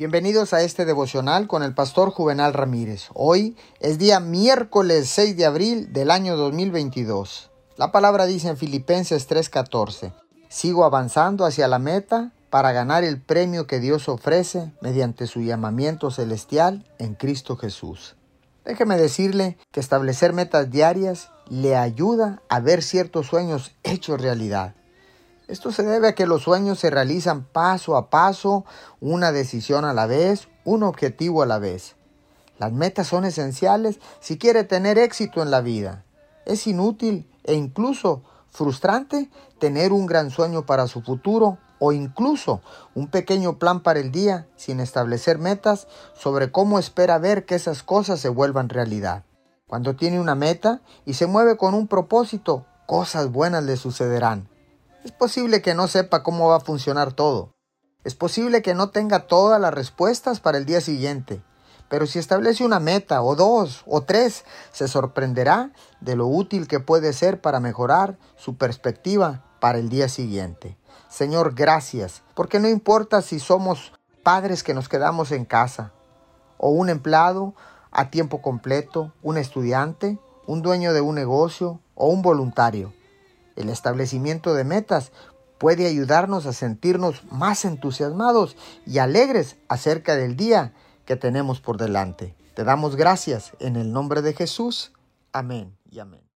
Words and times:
Bienvenidos 0.00 0.54
a 0.54 0.62
este 0.62 0.86
devocional 0.86 1.46
con 1.46 1.62
el 1.62 1.74
pastor 1.74 2.10
Juvenal 2.10 2.54
Ramírez. 2.54 3.08
Hoy 3.12 3.54
es 3.80 3.98
día 3.98 4.18
miércoles 4.18 5.10
6 5.10 5.36
de 5.36 5.44
abril 5.44 5.92
del 5.92 6.10
año 6.10 6.38
2022. 6.38 7.50
La 7.76 7.92
palabra 7.92 8.24
dice 8.24 8.48
en 8.48 8.56
Filipenses 8.56 9.28
3:14, 9.28 10.14
sigo 10.48 10.86
avanzando 10.86 11.44
hacia 11.44 11.68
la 11.68 11.78
meta 11.78 12.32
para 12.48 12.72
ganar 12.72 13.04
el 13.04 13.20
premio 13.20 13.66
que 13.66 13.78
Dios 13.78 14.08
ofrece 14.08 14.72
mediante 14.80 15.26
su 15.26 15.42
llamamiento 15.42 16.10
celestial 16.10 16.90
en 16.98 17.14
Cristo 17.14 17.58
Jesús. 17.58 18.16
Déjeme 18.64 18.96
decirle 18.96 19.58
que 19.70 19.80
establecer 19.80 20.32
metas 20.32 20.70
diarias 20.70 21.28
le 21.50 21.76
ayuda 21.76 22.40
a 22.48 22.60
ver 22.60 22.82
ciertos 22.82 23.26
sueños 23.26 23.72
hechos 23.82 24.18
realidad. 24.18 24.74
Esto 25.50 25.72
se 25.72 25.82
debe 25.82 26.06
a 26.06 26.14
que 26.14 26.28
los 26.28 26.42
sueños 26.42 26.78
se 26.78 26.90
realizan 26.90 27.42
paso 27.42 27.96
a 27.96 28.08
paso, 28.08 28.64
una 29.00 29.32
decisión 29.32 29.84
a 29.84 29.92
la 29.92 30.06
vez, 30.06 30.46
un 30.64 30.84
objetivo 30.84 31.42
a 31.42 31.46
la 31.46 31.58
vez. 31.58 31.96
Las 32.60 32.70
metas 32.70 33.08
son 33.08 33.24
esenciales 33.24 33.98
si 34.20 34.38
quiere 34.38 34.62
tener 34.62 34.96
éxito 34.96 35.42
en 35.42 35.50
la 35.50 35.60
vida. 35.60 36.04
Es 36.46 36.68
inútil 36.68 37.28
e 37.42 37.54
incluso 37.54 38.22
frustrante 38.50 39.28
tener 39.58 39.92
un 39.92 40.06
gran 40.06 40.30
sueño 40.30 40.66
para 40.66 40.86
su 40.86 41.02
futuro 41.02 41.58
o 41.80 41.90
incluso 41.90 42.60
un 42.94 43.08
pequeño 43.08 43.58
plan 43.58 43.80
para 43.80 43.98
el 43.98 44.12
día 44.12 44.46
sin 44.54 44.78
establecer 44.78 45.38
metas 45.38 45.88
sobre 46.14 46.52
cómo 46.52 46.78
espera 46.78 47.18
ver 47.18 47.44
que 47.44 47.56
esas 47.56 47.82
cosas 47.82 48.20
se 48.20 48.28
vuelvan 48.28 48.68
realidad. 48.68 49.24
Cuando 49.66 49.96
tiene 49.96 50.20
una 50.20 50.36
meta 50.36 50.80
y 51.04 51.14
se 51.14 51.26
mueve 51.26 51.56
con 51.56 51.74
un 51.74 51.88
propósito, 51.88 52.66
cosas 52.86 53.32
buenas 53.32 53.64
le 53.64 53.76
sucederán. 53.76 54.48
Es 55.02 55.12
posible 55.12 55.62
que 55.62 55.74
no 55.74 55.88
sepa 55.88 56.22
cómo 56.22 56.48
va 56.48 56.56
a 56.56 56.60
funcionar 56.60 57.14
todo. 57.14 57.54
Es 58.04 58.14
posible 58.14 58.60
que 58.60 58.74
no 58.74 58.90
tenga 58.90 59.26
todas 59.26 59.58
las 59.58 59.72
respuestas 59.72 60.40
para 60.40 60.58
el 60.58 60.66
día 60.66 60.82
siguiente. 60.82 61.42
Pero 61.88 62.06
si 62.06 62.18
establece 62.18 62.64
una 62.64 62.80
meta, 62.80 63.22
o 63.22 63.34
dos, 63.34 63.82
o 63.86 64.02
tres, 64.02 64.44
se 64.72 64.88
sorprenderá 64.88 65.72
de 66.02 66.16
lo 66.16 66.26
útil 66.26 66.68
que 66.68 66.80
puede 66.80 67.14
ser 67.14 67.40
para 67.40 67.60
mejorar 67.60 68.18
su 68.36 68.56
perspectiva 68.56 69.42
para 69.58 69.78
el 69.78 69.88
día 69.88 70.08
siguiente. 70.10 70.76
Señor, 71.08 71.54
gracias, 71.54 72.22
porque 72.34 72.60
no 72.60 72.68
importa 72.68 73.22
si 73.22 73.40
somos 73.40 73.92
padres 74.22 74.62
que 74.62 74.74
nos 74.74 74.90
quedamos 74.90 75.32
en 75.32 75.46
casa, 75.46 75.92
o 76.58 76.68
un 76.68 76.90
empleado 76.90 77.54
a 77.90 78.10
tiempo 78.10 78.42
completo, 78.42 79.14
un 79.22 79.38
estudiante, 79.38 80.18
un 80.46 80.60
dueño 80.60 80.92
de 80.92 81.00
un 81.00 81.14
negocio 81.14 81.80
o 81.94 82.08
un 82.08 82.20
voluntario. 82.20 82.92
El 83.60 83.68
establecimiento 83.68 84.54
de 84.54 84.64
metas 84.64 85.12
puede 85.58 85.86
ayudarnos 85.86 86.46
a 86.46 86.54
sentirnos 86.54 87.24
más 87.30 87.66
entusiasmados 87.66 88.56
y 88.86 88.98
alegres 88.98 89.58
acerca 89.68 90.16
del 90.16 90.34
día 90.34 90.72
que 91.04 91.16
tenemos 91.16 91.60
por 91.60 91.76
delante. 91.76 92.34
Te 92.54 92.64
damos 92.64 92.96
gracias 92.96 93.52
en 93.58 93.76
el 93.76 93.92
nombre 93.92 94.22
de 94.22 94.32
Jesús. 94.32 94.92
Amén 95.32 95.76
y 95.90 95.98
amén. 95.98 96.22